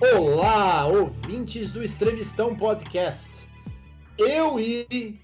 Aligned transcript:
Olá, 0.00 0.86
ouvintes 0.86 1.74
do 1.74 1.84
Extremistão 1.84 2.56
Podcast. 2.56 3.28
Eu 4.16 4.58
e 4.58 5.20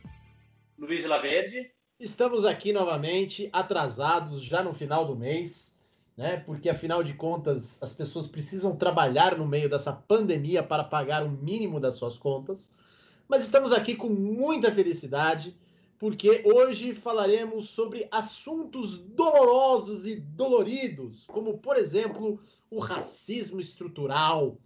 Luiz 0.78 1.06
Laverde 1.06 1.70
estamos 1.98 2.44
aqui 2.44 2.74
novamente, 2.74 3.48
atrasados 3.54 4.42
já 4.42 4.62
no 4.62 4.74
final 4.74 5.06
do 5.06 5.16
mês, 5.16 5.80
né? 6.14 6.42
Porque 6.44 6.68
afinal 6.68 7.02
de 7.02 7.14
contas, 7.14 7.82
as 7.82 7.94
pessoas 7.94 8.28
precisam 8.28 8.76
trabalhar 8.76 9.38
no 9.38 9.46
meio 9.46 9.70
dessa 9.70 9.94
pandemia 9.94 10.62
para 10.62 10.84
pagar 10.84 11.24
o 11.24 11.30
mínimo 11.30 11.80
das 11.80 11.94
suas 11.94 12.18
contas. 12.18 12.70
Mas 13.26 13.44
estamos 13.44 13.72
aqui 13.72 13.96
com 13.96 14.10
muita 14.10 14.70
felicidade, 14.70 15.56
porque 15.98 16.42
hoje 16.44 16.94
falaremos 16.94 17.70
sobre 17.70 18.06
assuntos 18.10 18.98
dolorosos 18.98 20.06
e 20.06 20.16
doloridos, 20.16 21.26
como 21.26 21.58
por 21.58 21.76
exemplo, 21.76 22.40
o 22.70 22.78
racismo 22.78 23.60
estrutural, 23.60 24.58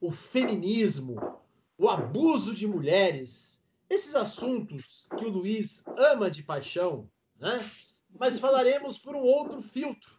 o 0.00 0.10
feminismo, 0.10 1.16
o 1.76 1.88
abuso 1.88 2.54
de 2.54 2.66
mulheres, 2.66 3.62
esses 3.90 4.14
assuntos 4.14 5.08
que 5.16 5.24
o 5.24 5.30
Luiz 5.30 5.82
ama 5.96 6.30
de 6.30 6.42
paixão, 6.42 7.10
né? 7.38 7.58
Mas 8.18 8.38
falaremos 8.38 8.98
por 8.98 9.14
um 9.14 9.22
outro 9.22 9.60
filtro. 9.60 10.10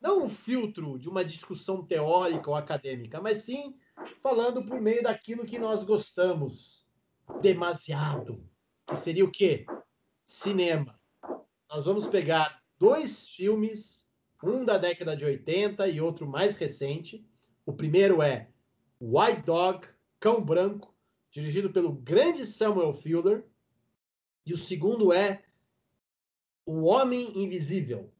Não 0.00 0.24
um 0.24 0.28
filtro 0.28 0.98
de 0.98 1.08
uma 1.08 1.24
discussão 1.24 1.84
teórica 1.84 2.50
ou 2.50 2.56
acadêmica, 2.56 3.20
mas 3.20 3.38
sim 3.38 3.74
falando 4.22 4.64
por 4.64 4.80
meio 4.80 5.02
daquilo 5.02 5.46
que 5.46 5.58
nós 5.58 5.82
gostamos 5.82 6.86
demasiado. 7.40 8.44
Que 8.86 8.96
seria 8.96 9.24
o 9.24 9.30
quê? 9.30 9.64
Cinema. 10.26 10.98
Nós 11.68 11.84
vamos 11.84 12.06
pegar 12.06 12.62
dois 12.78 13.28
filmes, 13.28 14.08
um 14.42 14.64
da 14.64 14.78
década 14.78 15.16
de 15.16 15.24
80 15.24 15.88
e 15.88 16.00
outro 16.00 16.26
mais 16.26 16.56
recente. 16.56 17.26
O 17.66 17.72
primeiro 17.72 18.22
é 18.22 18.48
White 19.00 19.42
Dog, 19.42 19.88
Cão 20.20 20.42
Branco, 20.42 20.94
dirigido 21.30 21.70
pelo 21.70 21.92
grande 21.92 22.46
Samuel 22.46 22.94
Fuller. 22.94 23.44
E 24.46 24.52
o 24.52 24.58
segundo 24.58 25.12
é 25.12 25.42
O 26.66 26.84
Homem 26.84 27.32
Invisível, 27.38 28.12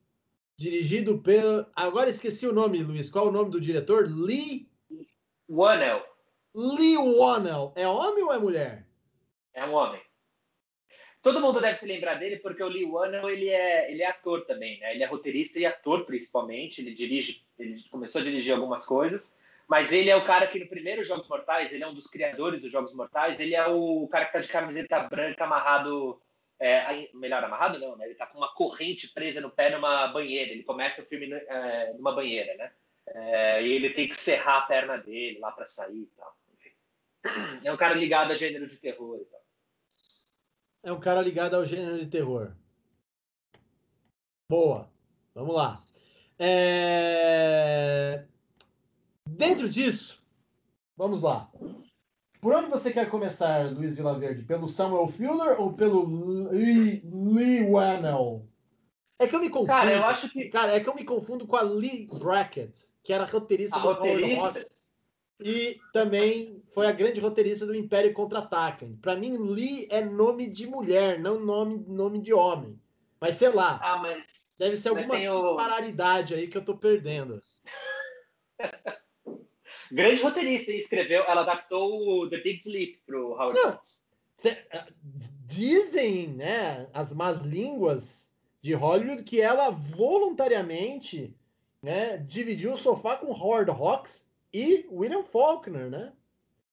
dirigido 0.56 1.20
pelo. 1.20 1.66
Agora 1.74 2.11
esqueci 2.11 2.46
o 2.46 2.52
nome, 2.52 2.83
Luiz. 2.83 3.11
Qual 3.11 3.27
é 3.27 3.28
o 3.28 3.33
nome 3.33 3.50
do 3.50 3.61
diretor? 3.61 4.08
Lee. 4.08 4.68
Wannell. 5.48 6.02
Lee 6.55 6.96
Wannell. 6.96 7.72
É 7.77 7.86
homem 7.86 8.24
ou 8.24 8.33
é 8.33 8.39
mulher? 8.39 8.89
É 9.52 9.64
um 9.64 9.74
homem. 9.74 10.00
Todo 11.25 11.41
mundo 11.41 11.58
deve 11.58 11.77
se 11.77 11.86
lembrar 11.86 12.17
dele 12.17 12.36
porque 12.36 12.62
o 12.62 12.69
Lee 12.69 12.84
Wannell 12.84 13.30
ele 13.30 13.48
é, 13.48 13.91
ele 13.91 14.03
é 14.03 14.11
ator 14.11 14.44
também, 14.44 14.78
né? 14.78 14.92
Ele 14.92 15.03
é 15.03 15.06
roteirista 15.06 15.58
e 15.58 15.64
ator 15.64 16.05
principalmente. 16.05 16.83
Ele 16.83 16.92
dirige, 16.92 17.47
ele 17.58 17.83
começou 17.91 18.20
a 18.20 18.25
dirigir 18.25 18.53
algumas 18.55 18.84
coisas. 18.84 19.34
Mas 19.67 19.91
ele 19.91 20.11
é 20.11 20.17
o 20.17 20.27
cara 20.27 20.47
que 20.47 20.58
no 20.58 20.69
primeiro 20.69 21.02
Jogos 21.02 21.27
Mortais, 21.27 21.72
ele 21.72 21.83
é 21.83 21.89
um 21.89 21.95
dos 21.95 22.06
criadores 22.06 22.61
dos 22.61 22.70
Jogos 22.70 22.92
Mortais, 22.92 23.41
ele 23.41 23.55
é 23.55 23.67
o 23.67 24.06
cara 24.08 24.27
que 24.27 24.34
tá 24.34 24.41
de 24.41 24.48
camiseta 24.48 25.00
branca 25.00 25.45
amarrado. 25.45 26.20
É, 26.61 27.08
melhor, 27.14 27.42
amarrado 27.42 27.78
não, 27.78 27.97
né? 27.97 28.05
Ele 28.05 28.14
tá 28.14 28.27
com 28.27 28.36
uma 28.36 28.52
corrente 28.52 29.08
presa 29.08 29.41
no 29.41 29.48
pé 29.48 29.70
numa 29.70 30.08
banheira. 30.08 30.52
Ele 30.52 30.62
começa 30.62 31.00
o 31.00 31.06
filme 31.06 31.33
é, 31.33 31.95
numa 31.95 32.14
banheira, 32.14 32.55
né? 32.56 32.70
É, 33.06 33.62
e 33.62 33.72
ele 33.72 33.89
tem 33.89 34.06
que 34.06 34.17
serrar 34.17 34.58
a 34.58 34.67
perna 34.67 34.98
dele 34.98 35.39
lá 35.39 35.51
para 35.52 35.64
sair 35.64 36.02
e 36.02 36.11
tal. 36.18 36.36
Enfim. 36.52 37.67
É 37.67 37.73
um 37.73 37.79
cara 37.79 37.95
ligado 37.95 38.30
a 38.30 38.34
gênero 38.34 38.67
de 38.67 38.77
terror 38.77 39.18
e 39.23 39.24
tal. 39.24 39.43
É 40.84 40.92
um 40.92 41.00
cara 41.00 41.22
ligado 41.22 41.55
ao 41.55 41.64
gênero 41.64 41.98
de 41.98 42.06
terror. 42.06 42.52
Boa. 44.50 44.86
Vamos 45.34 45.56
lá. 45.56 45.83
É... 46.39 48.27
Dentro 49.27 49.67
disso, 49.68 50.22
vamos 50.95 51.22
lá. 51.22 51.50
Por 52.39 52.55
onde 52.55 52.68
você 52.68 52.92
quer 52.92 53.08
começar, 53.08 53.72
Luiz 53.72 53.96
Vilaverde? 53.96 54.45
Pelo 54.45 54.68
Samuel 54.68 55.08
Fuller 55.08 55.58
ou 55.58 55.72
pelo 55.72 56.50
Lee, 56.50 57.02
Lee 57.02 57.66
Wannell? 57.66 58.46
É 59.18 59.27
que 59.27 59.34
eu 59.34 59.40
me 59.40 59.48
confundo. 59.48 59.68
Cara, 59.68 59.90
eu 59.90 60.05
acho 60.05 60.28
que. 60.28 60.51
Cara, 60.51 60.74
é 60.74 60.80
que 60.80 60.89
eu 60.89 60.95
me 60.95 61.05
confundo 61.05 61.46
com 61.46 61.56
a 61.56 61.62
Lee 61.62 62.06
Brackett, 62.06 62.78
que 63.02 63.14
era 63.14 63.24
roteirista 63.24 63.78
A 63.78 63.80
do 63.80 63.89
roteirista? 63.89 64.66
E 65.40 65.78
também 65.92 66.62
foi 66.72 66.86
a 66.86 66.92
grande 66.92 67.20
roteirista 67.20 67.67
do 67.67 67.74
Império 67.74 68.12
Contra-Ataca. 68.12 68.89
Pra 69.02 69.17
mim, 69.17 69.36
Lee 69.36 69.86
é 69.90 70.00
nome 70.05 70.48
de 70.50 70.67
mulher, 70.67 71.18
não 71.18 71.39
nome, 71.40 71.77
nome 71.89 72.20
de 72.20 72.33
homem. 72.33 72.78
Mas 73.20 73.36
sei 73.36 73.48
lá, 73.50 73.80
Ah, 73.83 73.98
mas. 73.98 74.55
deve 74.58 74.77
ser 74.77 74.90
alguma 74.90 75.17
tem 75.17 75.28
o- 75.28 75.39
disparidade 75.56 76.34
aí 76.34 76.46
que 76.48 76.56
eu 76.58 76.64
tô 76.64 76.77
perdendo. 76.77 77.42
Grande 79.90 80.22
roteirista 80.22 80.72
escreveu, 80.72 81.22
ela 81.24 81.42
adaptou 81.42 82.22
o 82.22 82.28
The 82.28 82.39
Big 82.39 82.61
Sleep 82.61 83.01
pro 83.06 83.33
Howard 83.33 83.61
Não. 83.61 83.78
Cê- 84.34 84.66
ah, 84.72 84.86
dizem, 85.46 86.28
né, 86.28 86.89
as 86.92 87.12
más 87.12 87.42
línguas 87.42 88.30
de 88.61 88.74
Hollywood 88.74 89.22
que 89.22 89.40
ela 89.40 89.70
voluntariamente, 89.70 91.34
né, 91.83 92.16
dividiu 92.16 92.72
o 92.72 92.78
sofá 92.78 93.16
com 93.16 93.30
Howard 93.33 93.70
Hawks 93.70 94.27
e 94.54 94.86
William 94.90 95.24
Faulkner, 95.24 95.90
né? 95.90 96.12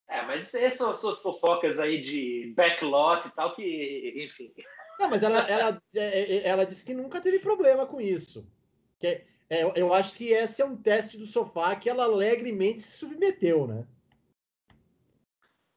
É, 0.08 0.22
mas 0.24 0.54
essas 0.54 0.78
são 0.78 0.96
suas 0.96 1.22
fofocas 1.22 1.80
aí 1.80 2.00
de 2.00 2.54
backlot 2.56 3.28
e 3.28 3.32
tal, 3.32 3.56
que, 3.56 4.26
enfim. 4.26 4.54
Não, 5.00 5.10
mas 5.10 5.24
ela, 5.24 5.40
ela, 5.50 5.82
é, 5.96 6.36
é, 6.36 6.48
ela 6.48 6.66
disse 6.66 6.86
que 6.86 6.94
nunca 6.94 7.20
teve 7.20 7.40
problema 7.40 7.88
com 7.88 8.00
isso. 8.00 8.46
Que, 9.00 9.26
é, 9.50 9.64
eu- 9.64 9.74
eu 9.76 9.94
acho 9.94 10.14
que 10.14 10.30
esse 10.30 10.62
é 10.62 10.66
um 10.66 10.78
teste 10.78 11.18
do 11.18 11.26
sofá 11.26 11.76
que 11.76 11.90
ela 11.90 12.04
alegremente 12.04 12.82
se 12.82 12.98
submeteu, 12.98 13.66
né? 13.66 13.88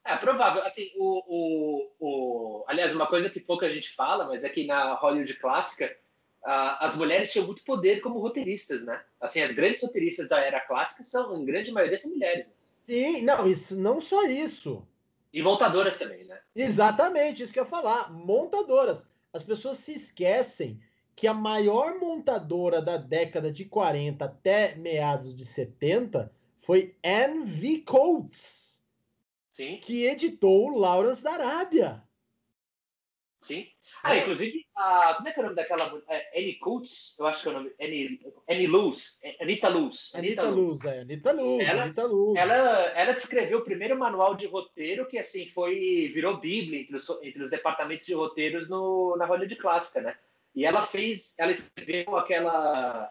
É 0.05 0.17
provável. 0.17 0.63
Assim, 0.65 0.91
o, 0.97 1.23
o, 1.27 1.91
o... 2.01 2.65
Aliás, 2.69 2.95
uma 2.95 3.07
coisa 3.07 3.31
que 3.31 3.41
pouca 3.41 3.71
gente 3.71 3.91
fala, 3.91 4.27
mas 4.27 4.45
é 4.45 4.51
que 4.51 4.67
na 4.67 4.95
Hollywood 4.95 5.35
clássica, 5.35 5.97
ah, 6.45 6.85
as 6.85 6.97
mulheres 6.97 7.33
tinham 7.33 7.47
muito 7.47 7.65
poder 7.65 8.01
como 8.01 8.19
roteiristas, 8.21 8.85
né? 8.85 9.03
Assim, 9.21 9.41
as 9.41 9.53
grandes 9.53 9.83
roteiristas 9.83 10.29
da 10.29 10.41
era 10.41 10.61
clássica 10.61 11.03
são, 11.05 11.35
em 11.41 11.45
grande 11.45 11.73
maioria, 11.73 11.99
são 11.99 12.11
mulheres. 12.11 12.49
Né? 12.49 12.55
Sim, 12.85 13.23
não, 13.23 13.47
isso, 13.49 13.77
não 13.81 14.01
só 14.01 14.25
isso. 14.27 14.87
E 15.33 15.43
montadoras 15.43 15.99
também, 15.99 16.25
né? 16.25 16.41
Exatamente, 16.55 17.43
isso 17.43 17.53
que 17.53 17.59
eu 17.59 17.65
ia 17.65 17.71
falar. 17.71 18.13
Montadoras. 18.13 19.09
As 19.33 19.43
pessoas 19.43 19.79
se 19.79 19.93
esquecem 19.95 20.81
que 21.17 21.27
a 21.27 21.35
maior 21.35 21.99
montadora 21.99 22.81
da 22.83 22.97
década 22.97 23.51
de 23.51 23.65
40 23.65 24.25
até 24.25 24.75
meados 24.77 25.35
de 25.35 25.45
70 25.45 26.33
foi 26.61 26.97
Anne 27.05 27.45
V. 27.45 27.81
Coates, 27.87 28.83
Sim, 29.51 29.81
que 29.81 30.05
editou 30.07 30.71
o 30.73 30.79
Lawrence 30.79 31.23
da 31.23 31.33
Arábia. 31.33 32.05
sim. 33.41 33.74
Ah, 34.05 34.17
inclusive, 34.19 34.67
a, 34.77 35.15
como 35.17 35.29
é 35.29 35.33
que 35.33 35.39
é 35.39 35.43
o 35.43 35.45
nome 35.45 35.57
daquela? 35.57 36.03
É, 36.09 36.39
Annie 36.39 36.59
Coates? 36.59 37.17
Eu 37.19 37.27
acho 37.27 37.43
que 37.43 37.49
é 37.49 37.51
o 37.53 37.55
nome. 37.55 37.73
Annie, 37.81 38.21
Annie 38.49 38.67
Luz. 38.67 39.19
Anita 39.41 39.69
Luz. 39.69 40.13
Anitta 40.15 40.43
Luz, 40.51 40.85
é. 40.85 41.01
Anitta 41.01 41.33
Luz, 41.33 41.69
Ela- 41.69 41.83
Anitta 41.85 42.05
Luz. 42.05 42.39
Ela, 42.39 42.55
ela 42.95 43.13
descreveu 43.15 43.59
o 43.59 43.65
primeiro 43.65 43.99
manual 43.99 44.35
de 44.35 44.47
roteiro 44.47 45.07
que 45.07 45.19
assim 45.19 45.47
foi 45.49 46.11
virou 46.13 46.37
bíblia 46.37 46.83
entre 46.83 46.97
os, 46.97 47.09
entre 47.23 47.43
os 47.43 47.51
departamentos 47.51 48.07
de 48.07 48.15
roteiros 48.15 48.69
no, 48.69 49.17
na 49.17 49.25
Hollywood 49.25 49.57
clássica, 49.57 50.01
né? 50.01 50.17
E 50.55 50.65
ela 50.65 50.83
fez, 50.87 51.35
ela 51.39 51.51
escreveu 51.51 52.17
aquela 52.17 53.11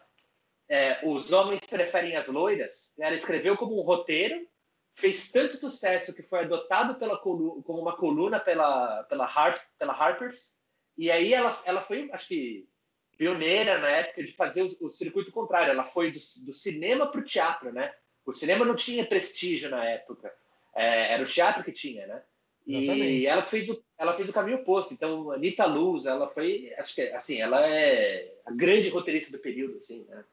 é, 0.69 1.00
os 1.04 1.31
homens 1.34 1.62
preferem 1.66 2.16
as 2.16 2.28
loiras. 2.28 2.94
Ela 3.00 3.16
escreveu 3.16 3.57
como 3.57 3.78
um 3.80 3.84
roteiro, 3.84 4.48
fez 4.96 5.31
tanto 5.31 5.57
sucesso 5.57 6.13
que 6.13 6.24
foi 6.24 6.39
adotado 6.39 6.96
pela 6.96 7.18
como 7.18 7.63
uma 7.68 7.98
coluna 7.98 8.39
pela 8.39 9.04
pela, 9.04 9.25
Har, 9.25 9.60
pela 9.78 9.94
Harper's. 9.94 10.56
E 10.98 11.10
aí 11.12 11.34
ela, 11.34 11.57
ela 11.66 11.81
foi, 11.81 12.10
acho 12.12 12.28
que 12.28 12.68
pioneira 13.18 13.78
na 13.80 13.90
época 13.90 14.24
de 14.24 14.31
fazer 14.34 14.63
o, 14.63 14.88
o 14.88 14.90
circuito 14.90 15.31
contrário. 15.31 15.72
Ela 15.72 15.86
foi 15.86 16.12
do, 16.12 16.19
do 16.45 16.54
cinema 16.54 17.07
para 17.07 17.22
o 17.22 17.25
teatro, 17.25 17.72
né? 17.72 17.94
O 18.25 18.34
cinema 18.34 18.66
não 18.66 18.75
tinha 18.75 19.06
prestígio 19.06 19.69
na 19.69 19.84
época. 19.86 20.34
É, 20.75 21.13
era 21.13 21.24
o 21.24 21.28
teatro 21.28 21.63
que 21.63 21.72
tinha, 21.72 22.07
né? 22.07 22.22
E 22.66 23.28
ela 23.28 23.44
fez, 23.44 23.69
o, 23.69 23.84
ela 23.98 24.16
fez 24.16 24.30
o 24.30 24.34
caminho 24.34 24.60
oposto. 24.60 24.94
Então, 24.94 25.31
Anitta 25.31 25.66
Luz, 25.66 26.06
ela 26.06 26.30
foi, 26.30 26.74
acho 26.78 26.96
que, 26.96 27.01
assim, 27.10 27.42
ela 27.42 27.66
é 27.68 28.34
a 28.46 28.51
grande 28.51 28.89
roteirista 28.89 29.36
do 29.36 29.42
período, 29.42 29.78
assim, 29.78 30.06
né? 30.10 30.24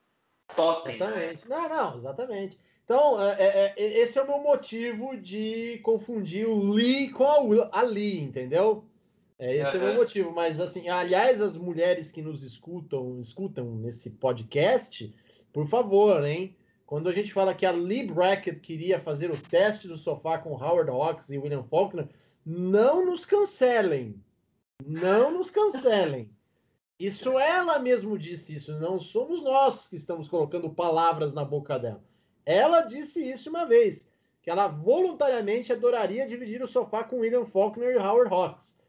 Totem, 0.54 0.96
né? 0.96 1.06
Exatamente. 1.06 1.48
Não, 1.48 1.68
não, 1.68 1.98
exatamente. 1.98 2.58
Então, 2.84 3.22
é, 3.22 3.36
é, 3.40 3.74
é, 3.76 3.98
esse 4.00 4.18
é 4.18 4.22
o 4.22 4.26
meu 4.26 4.38
motivo 4.38 5.16
de 5.16 5.78
confundir 5.82 6.46
o 6.46 6.72
Lee 6.72 7.10
com 7.10 7.24
a, 7.24 7.68
a 7.72 7.82
Lee, 7.82 8.20
entendeu? 8.20 8.84
É, 9.40 9.56
esse 9.56 9.76
é 9.76 9.80
o 9.80 9.82
meu 9.82 9.94
motivo. 9.94 10.30
Mas, 10.32 10.60
assim, 10.60 10.88
aliás, 10.88 11.40
as 11.40 11.56
mulheres 11.56 12.12
que 12.12 12.20
nos 12.20 12.42
escutam, 12.42 13.18
escutam 13.20 13.74
nesse 13.76 14.10
podcast, 14.10 15.12
por 15.50 15.66
favor, 15.66 16.24
hein? 16.24 16.54
Quando 16.84 17.08
a 17.08 17.12
gente 17.12 17.32
fala 17.32 17.54
que 17.54 17.64
a 17.64 17.70
Lee 17.70 18.06
Brackett 18.06 18.60
queria 18.60 19.00
fazer 19.00 19.30
o 19.30 19.40
teste 19.40 19.88
do 19.88 19.96
sofá 19.96 20.38
com 20.38 20.52
Howard 20.52 20.90
Hawks 20.90 21.30
e 21.30 21.38
William 21.38 21.62
Faulkner, 21.62 22.08
não 22.44 23.06
nos 23.06 23.24
cancelem. 23.24 24.22
Não 24.84 25.30
nos 25.30 25.50
cancelem. 25.50 26.30
Isso 26.98 27.38
ela 27.38 27.78
mesmo 27.78 28.18
disse 28.18 28.56
isso, 28.56 28.78
não 28.78 29.00
somos 29.00 29.42
nós 29.42 29.88
que 29.88 29.96
estamos 29.96 30.28
colocando 30.28 30.68
palavras 30.68 31.32
na 31.32 31.44
boca 31.44 31.78
dela. 31.78 32.02
Ela 32.44 32.82
disse 32.82 33.22
isso 33.22 33.48
uma 33.48 33.64
vez. 33.64 34.10
que 34.42 34.50
ela 34.50 34.66
voluntariamente 34.66 35.72
adoraria 35.72 36.26
dividir 36.26 36.62
o 36.62 36.66
sofá 36.66 37.04
com 37.04 37.20
William 37.20 37.46
Faulkner 37.46 37.94
e 37.94 37.98
Howard 37.98 38.32
Hawks. 38.32 38.79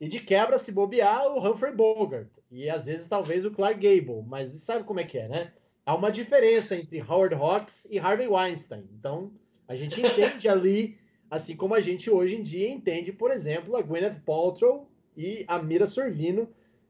E 0.00 0.08
de 0.08 0.18
quebra, 0.18 0.58
se 0.58 0.72
bobear, 0.72 1.26
o 1.26 1.46
Humphrey 1.46 1.74
Bogart. 1.74 2.28
E 2.50 2.70
às 2.70 2.86
vezes, 2.86 3.06
talvez, 3.06 3.44
o 3.44 3.50
Clark 3.50 3.78
Gable. 3.78 4.22
Mas 4.26 4.50
sabe 4.50 4.84
como 4.84 4.98
é 4.98 5.04
que 5.04 5.18
é, 5.18 5.28
né? 5.28 5.52
Há 5.84 5.94
uma 5.94 6.10
diferença 6.10 6.74
entre 6.74 7.02
Howard 7.02 7.34
Hawks 7.34 7.86
e 7.90 7.98
Harvey 7.98 8.26
Weinstein. 8.26 8.88
Então, 8.98 9.32
a 9.68 9.76
gente 9.76 10.00
entende 10.00 10.48
ali, 10.48 10.98
assim 11.30 11.54
como 11.54 11.74
a 11.74 11.80
gente 11.80 12.10
hoje 12.10 12.36
em 12.36 12.42
dia 12.42 12.68
entende, 12.70 13.12
por 13.12 13.30
exemplo, 13.30 13.76
a 13.76 13.82
Gwyneth 13.82 14.20
Paltrow 14.24 14.88
e 15.16 15.44
a 15.46 15.58
Mira 15.58 15.86
Sorvino 15.86 16.48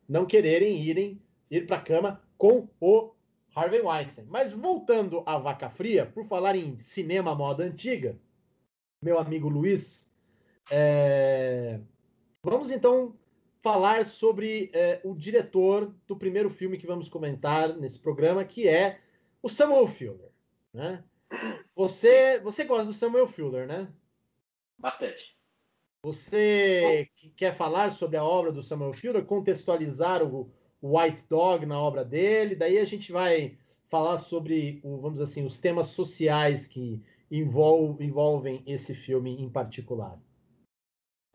não 0.08 0.24
quererem 0.24 0.80
irem 0.80 1.20
ir 1.50 1.66
para 1.66 1.78
a 1.78 1.82
cama 1.82 2.22
com 2.38 2.68
o 2.80 3.12
Harvey 3.54 3.80
Weinstein. 3.80 4.26
Mas 4.28 4.52
voltando 4.52 5.22
à 5.26 5.36
vaca 5.36 5.68
fria, 5.68 6.06
por 6.06 6.24
falar 6.26 6.54
em 6.54 6.76
cinema 6.78 7.34
moda 7.34 7.64
antiga, 7.64 8.16
meu 9.02 9.18
amigo 9.18 9.48
Luiz, 9.48 10.08
é... 10.70 11.80
vamos 12.42 12.70
então 12.70 13.14
falar 13.62 14.06
sobre 14.06 14.70
é, 14.72 15.00
o 15.04 15.14
diretor 15.14 15.94
do 16.06 16.16
primeiro 16.16 16.50
filme 16.50 16.78
que 16.78 16.86
vamos 16.86 17.08
comentar 17.08 17.76
nesse 17.76 17.98
programa, 17.98 18.44
que 18.44 18.66
é 18.68 19.00
o 19.42 19.48
Samuel 19.48 19.86
Fuller. 19.86 20.30
Né? 20.72 21.04
Você, 21.74 22.40
você 22.40 22.64
gosta 22.64 22.86
do 22.86 22.92
Samuel 22.92 23.28
Fuller, 23.28 23.66
né? 23.66 23.88
Bastante. 24.78 25.36
Você 26.02 27.10
quer 27.36 27.54
falar 27.54 27.92
sobre 27.92 28.16
a 28.16 28.24
obra 28.24 28.50
do 28.50 28.62
Samuel 28.62 28.94
Fuller, 28.94 29.24
contextualizar 29.24 30.22
o, 30.22 30.50
White 30.82 31.24
Dog 31.28 31.66
na 31.66 31.78
obra 31.78 32.04
dele. 32.04 32.54
Daí 32.54 32.78
a 32.78 32.84
gente 32.84 33.12
vai 33.12 33.58
falar 33.88 34.18
sobre, 34.18 34.80
vamos 34.82 35.14
dizer 35.14 35.24
assim, 35.24 35.44
os 35.44 35.58
temas 35.58 35.88
sociais 35.88 36.66
que 36.66 37.02
envolvem 37.30 38.62
esse 38.66 38.94
filme 38.94 39.40
em 39.40 39.48
particular. 39.48 40.18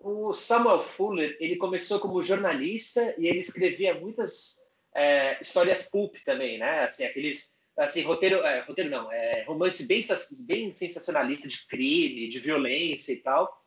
O 0.08 0.34
Samuel 0.34 0.84
Fuller 0.84 1.36
ele 1.40 1.56
começou 1.56 2.00
como 2.00 2.22
jornalista 2.22 3.16
e 3.18 3.26
ele 3.26 3.40
escrevia 3.40 3.96
muitas 3.96 4.64
é, 4.94 5.42
histórias 5.42 5.90
pulp 5.90 6.16
também, 6.24 6.60
né? 6.60 6.84
Assim, 6.84 7.06
aqueles 7.06 7.58
assim 7.76 8.04
roteiro, 8.04 8.36
é, 8.46 8.60
roteiro 8.60 8.92
não, 8.92 9.12
é, 9.12 9.44
romance 9.48 9.88
bem, 9.88 10.04
bem 10.46 10.72
sensacionalista 10.72 11.48
de 11.48 11.66
crime, 11.66 12.30
de 12.30 12.38
violência 12.38 13.14
e 13.14 13.18
tal. 13.18 13.60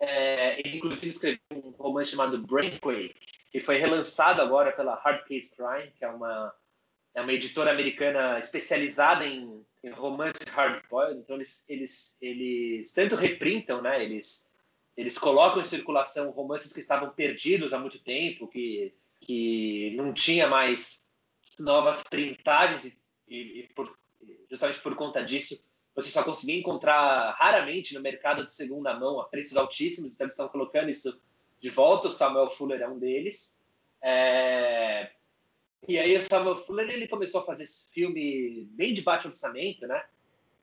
É, 0.00 0.58
ele 0.58 0.78
inclusive 0.78 1.10
escreveu 1.10 1.38
um 1.52 1.70
romance 1.70 2.10
chamado 2.10 2.44
Breakaway, 2.44 3.14
que 3.52 3.60
foi 3.60 3.78
relançado 3.78 4.42
agora 4.42 4.72
pela 4.72 4.96
Hard 4.96 5.24
Case 5.28 5.54
Crime, 5.54 5.92
que 5.96 6.04
é 6.04 6.08
uma, 6.08 6.52
é 7.14 7.20
uma 7.20 7.32
editora 7.32 7.70
americana 7.70 8.40
especializada 8.40 9.24
em, 9.24 9.64
em 9.84 9.90
romance 9.90 10.40
hardboiled. 10.50 11.20
Então, 11.20 11.36
eles, 11.36 11.64
eles, 11.68 12.18
eles 12.20 12.92
tanto 12.92 13.14
reprintam, 13.14 13.80
né? 13.80 14.02
Eles, 14.02 14.52
eles 14.96 15.18
colocam 15.18 15.60
em 15.60 15.64
circulação 15.64 16.30
romances 16.30 16.72
que 16.72 16.80
estavam 16.80 17.10
perdidos 17.10 17.72
há 17.72 17.78
muito 17.78 17.98
tempo, 17.98 18.48
que, 18.48 18.94
que 19.20 19.94
não 19.96 20.12
tinha 20.12 20.46
mais 20.46 21.02
novas 21.58 22.02
printagens 22.02 22.84
e, 22.84 22.98
e, 23.28 23.60
e 23.60 23.68
por, 23.74 23.96
justamente 24.50 24.80
por 24.80 24.94
conta 24.94 25.22
disso 25.22 25.64
você 25.94 26.10
só 26.10 26.24
conseguia 26.24 26.58
encontrar 26.58 27.36
raramente 27.38 27.94
no 27.94 28.00
mercado 28.00 28.44
de 28.44 28.52
segunda 28.52 28.98
mão 28.98 29.20
a 29.20 29.24
preços 29.24 29.56
altíssimos, 29.56 30.14
então 30.14 30.24
eles 30.24 30.34
estão 30.34 30.48
colocando 30.48 30.90
isso 30.90 31.20
de 31.60 31.70
volta, 31.70 32.08
o 32.08 32.12
Samuel 32.12 32.50
Fuller 32.50 32.80
é 32.80 32.88
um 32.88 32.98
deles. 32.98 33.60
É... 34.02 35.10
E 35.86 35.98
aí 35.98 36.16
o 36.16 36.22
Samuel 36.22 36.56
Fuller 36.56 36.90
ele 36.90 37.06
começou 37.06 37.40
a 37.40 37.44
fazer 37.44 37.64
esse 37.64 37.92
filme 37.92 38.66
bem 38.72 38.92
de 38.92 39.02
baixo 39.02 39.28
orçamento, 39.28 39.86
né? 39.86 40.04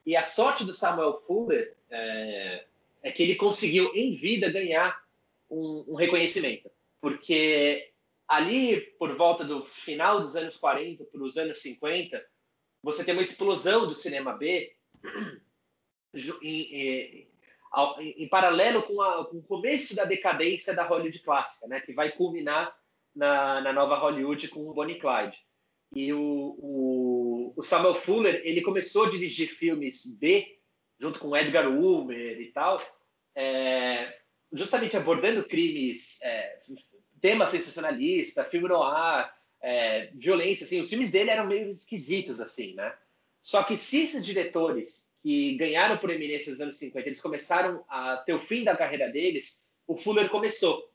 E 0.06 0.16
a 0.18 0.24
sorte 0.24 0.66
do 0.66 0.74
Samuel 0.74 1.22
Fuller 1.26 1.78
é, 1.90 2.66
é 3.02 3.12
que 3.12 3.24
ele 3.24 3.36
conseguiu 3.36 3.92
em 3.96 4.14
vida 4.14 4.52
ganhar 4.52 5.02
um, 5.50 5.86
um, 5.90 5.96
reconhecimento, 5.96 6.70
porque 7.00 7.92
ali 8.28 8.82
por 8.98 9.16
volta 9.16 9.44
do 9.44 9.62
final 9.62 10.22
dos 10.22 10.36
anos 10.36 10.58
40 10.58 11.04
para 11.06 11.24
os 11.24 11.38
anos 11.38 11.62
50, 11.62 12.24
você 12.84 13.04
tem 13.04 13.14
uma 13.14 13.24
explosão 13.24 13.88
do 13.88 13.96
cinema 13.96 14.34
B 14.34 14.74
em, 16.42 17.28
em 18.00 18.28
paralelo 18.28 18.84
com, 18.84 19.02
a, 19.02 19.26
com, 19.26 19.38
o 19.38 19.44
começo 19.44 19.96
da 19.96 20.06
decadência 20.06 20.74
da 20.74 20.86
Hollywood 20.86 21.20
clássica, 21.20 21.68
né, 21.68 21.80
que 21.80 21.94
vai 21.94 22.12
culminar 22.12 22.76
na, 23.16 23.62
na 23.62 23.74
nova 23.74 23.96
Hollywood 23.96 24.48
com 24.50 24.68
o 24.68 24.74
Bonnie 24.74 25.00
Clyde. 25.00 25.38
E 25.94 26.14
o, 26.14 26.56
o, 26.58 27.54
o, 27.56 27.64
Samuel 27.64 27.96
Fuller 27.96 28.42
ele 28.46 28.62
começou 28.62 29.06
a 29.06 29.10
dirigir 29.10 29.50
filmes 29.50 30.06
B 30.18 30.58
junto 31.02 31.20
com 31.20 31.36
Edgar 31.36 31.68
Ulmer 31.68 32.40
e 32.40 32.52
tal, 32.52 32.80
é, 33.34 34.16
justamente 34.54 34.96
abordando 34.96 35.44
crimes, 35.44 36.22
é, 36.22 36.60
tema 37.20 37.48
sensacionalista, 37.48 38.46
filme 38.46 38.70
noir, 38.70 39.34
é, 39.62 40.12
violência, 40.14 40.64
assim, 40.64 40.80
os 40.80 40.90
filmes 40.90 41.12
dele 41.12 41.32
eram 41.32 41.48
meio 41.48 41.72
esquisitos, 41.72 42.40
assim, 42.40 42.76
né? 42.76 42.94
Só 43.42 43.64
que 43.64 43.76
se 43.76 44.02
esses 44.02 44.24
diretores 44.24 45.10
que 45.24 45.56
ganharam 45.56 45.98
por 45.98 46.12
eminência 46.12 46.52
nos 46.52 46.62
anos 46.62 46.76
50, 46.78 47.08
eles 47.08 47.22
começaram 47.22 47.84
a 47.90 48.18
ter 48.18 48.34
o 48.34 48.40
fim 48.40 48.64
da 48.64 48.78
carreira 48.78 49.10
deles, 49.10 49.64
o 49.88 49.98
Fuller 49.98 50.30
começou. 50.30 50.88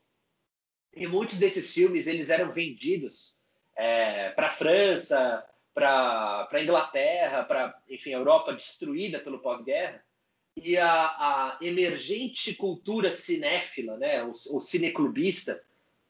E 0.95 1.05
muitos 1.05 1.37
desses 1.37 1.73
filmes 1.73 2.07
eles 2.07 2.29
eram 2.29 2.51
vendidos 2.51 3.37
é, 3.75 4.29
para 4.31 4.47
a 4.47 4.51
França, 4.51 5.45
para 5.77 6.49
a 6.51 6.63
Inglaterra, 6.63 7.43
para 7.43 7.79
enfim 7.87 8.11
a 8.11 8.17
Europa 8.17 8.51
destruída 8.51 9.19
pelo 9.19 9.37
pós-guerra. 9.37 10.03
E 10.55 10.75
a, 10.75 10.89
a, 10.89 11.57
emergente 11.61 12.55
cultura 12.55 13.11
cinéfila, 13.11 13.95
né, 13.95 14.23
o, 14.23 14.31
o 14.31 14.59
cineclubista, 14.59 15.63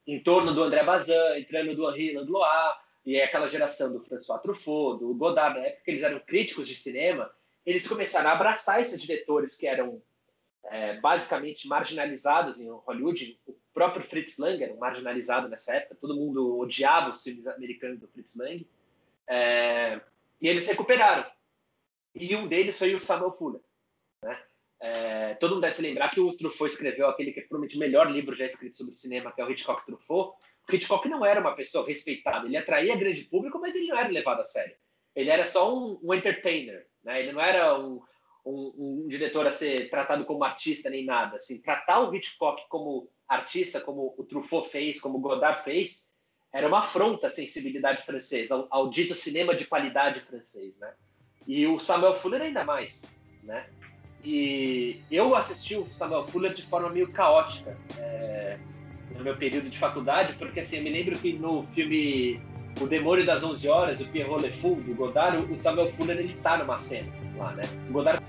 em 0.08 0.24
torno 0.24 0.54
do 0.54 0.64
André 0.64 0.86
Bazin, 0.86 1.12
entrando 1.36 1.76
do 1.76 1.94
Henri 1.94 2.14
Langlois, 2.14 2.78
e 3.06 3.18
é 3.18 3.26
aquela 3.26 3.46
geração 3.50 3.92
do 3.92 4.00
François 4.00 4.42
Truffaut, 4.42 5.00
do 5.00 5.14
Godard, 5.14 5.60
na 5.60 5.66
época 5.66 5.82
que 5.84 5.92
eles 5.92 6.04
eram 6.04 6.22
críticos 6.22 6.66
de 6.66 6.76
cinema, 6.76 7.30
eles 7.66 7.86
começaram 7.86 8.30
a 8.30 8.34
abraçar 8.34 8.80
esses 8.80 9.02
diretores 9.02 9.58
que 9.58 9.68
eram 9.68 10.02
é, 10.64 10.98
basicamente 11.02 11.68
marginalizados 11.68 12.62
em 12.62 12.70
Hollywood. 12.70 13.38
O 13.46 13.54
próprio 13.74 14.02
Fritz 14.02 14.38
Lang 14.38 14.64
era 14.64 14.74
um 14.74 14.78
marginalizado 14.78 15.50
nessa 15.50 15.76
época, 15.76 15.98
todo 16.00 16.16
mundo 16.16 16.58
odiava 16.58 17.10
os 17.10 17.22
filmes 17.22 17.46
americanos 17.48 18.00
do 18.00 18.08
Fritz 18.08 18.38
Lang. 18.38 18.66
É, 19.30 20.00
e 20.42 20.48
eles 20.48 20.68
recuperaram. 20.68 21.26
E 22.16 22.36
um 22.36 22.48
deles 22.48 22.78
foi 22.78 22.96
o 22.96 23.00
Samuel 23.00 23.32
Fuller. 23.32 23.62
Né? 24.24 24.44
É, 24.80 25.34
todo 25.36 25.52
mundo 25.52 25.62
deve 25.62 25.74
se 25.74 25.82
lembrar 25.82 26.10
que 26.10 26.20
o 26.20 26.36
Truffaut 26.38 26.72
escreveu 26.72 27.08
aquele 27.08 27.32
que 27.32 27.40
é 27.40 27.44
provavelmente 27.44 27.78
o 27.78 27.80
melhor 27.80 28.10
livro 28.10 28.36
já 28.36 28.46
escrito 28.46 28.78
sobre 28.78 28.94
cinema, 28.94 29.32
que 29.32 29.42
é 29.42 29.46
o 29.46 29.52
Hitchcock 29.52 29.86
Truffaut. 29.86 30.38
O 30.70 30.76
Hitchcock 30.76 31.08
não 31.10 31.26
era 31.26 31.40
uma 31.40 31.56
pessoa 31.56 31.86
respeitada, 31.88 32.46
ele 32.46 32.58
atraía 32.58 32.96
grande 32.96 33.24
público, 33.24 33.60
mas 33.60 33.76
ele 33.76 33.88
não 33.88 33.98
era 33.98 34.10
levado 34.10 34.42
a 34.42 34.44
sério. 34.44 34.76
Ele 35.16 35.30
era 35.30 35.46
só 35.46 35.76
um, 35.76 36.00
um 36.04 36.14
entertainer, 36.14 36.88
né? 37.04 37.20
Ele 37.22 37.32
não 37.32 37.42
era 37.42 37.80
um, 37.80 38.02
um, 38.46 38.74
um, 38.78 39.08
diretor 39.08 39.48
a 39.48 39.52
ser 39.52 39.90
tratado 39.90 40.26
como 40.26 40.44
artista 40.44 40.90
nem 40.92 41.04
nada. 41.04 41.38
Assim, 41.38 41.60
tratar 41.60 42.02
o 42.02 42.14
Hitchcock 42.14 42.62
como 42.70 43.10
artista, 43.28 43.82
como 43.82 44.14
o 44.16 44.24
Truffaut 44.24 44.70
fez, 44.70 45.02
como 45.02 45.18
o 45.18 45.22
Godard 45.22 45.64
fez, 45.64 46.12
era 46.58 46.68
uma 46.68 46.80
afronta 46.80 47.28
à 47.28 47.30
sensibilidade 47.30 48.02
francesa, 48.02 48.56
ao, 48.56 48.68
ao, 48.72 48.90
dito 48.90 49.14
cinema 49.14 49.54
de 49.54 49.66
qualidade 49.66 50.22
francês, 50.22 50.76
né? 50.80 50.92
E 51.48 51.68
o 51.68 51.80
Samuel 51.80 52.16
Fuller 52.16 52.42
ainda 52.42 52.64
mais, 52.64 53.06
né? 53.44 53.68
E 54.24 55.00
eu 55.12 55.36
assisti 55.36 55.76
o 55.76 55.88
Samuel 55.94 56.28
Fuller 56.28 56.56
de 56.56 56.64
forma 56.64 56.90
meio 56.90 57.12
caótica 57.12 57.78
é, 58.00 58.58
no 59.16 59.24
meu 59.24 59.38
período 59.38 59.70
de 59.70 59.78
faculdade, 59.78 60.34
porque 60.34 60.62
assim, 60.62 60.78
eu 60.78 60.84
me 60.84 60.90
lembro 60.90 61.20
que 61.20 61.34
no 61.34 61.62
filme 61.68 62.42
o 62.82 62.88
Demônio 62.88 63.24
das 63.24 63.44
11 63.44 63.70
Horas, 63.70 64.02
o 64.02 64.08
Pierrot 64.08 64.42
Le 64.42 64.52
Fou, 64.52 64.76
do 64.78 64.96
Godard, 64.96 65.38
o 65.38 65.62
Samuel 65.62 65.92
Fuller, 65.92 66.18
ele 66.18 66.34
tá 66.42 66.58
numa 66.58 66.80
cena 66.80 67.08
lá, 67.38 67.52
né? 67.52 67.66
O 67.88 67.94
Godard... 67.94 68.20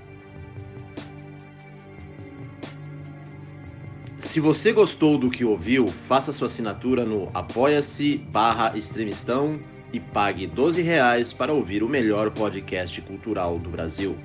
Se 4.29 4.39
você 4.39 4.71
gostou 4.71 5.17
do 5.17 5.27
que 5.27 5.43
ouviu, 5.43 5.87
faça 5.87 6.31
sua 6.31 6.45
assinatura 6.45 7.03
no 7.03 7.31
apoia-se 7.33 8.17
barra 8.31 8.77
extremistão 8.77 9.59
e 9.91 9.99
pague 9.99 10.45
12 10.45 10.83
reais 10.83 11.33
para 11.33 11.51
ouvir 11.51 11.81
o 11.81 11.89
melhor 11.89 12.29
podcast 12.29 13.01
cultural 13.01 13.57
do 13.57 13.71
Brasil. 13.71 14.15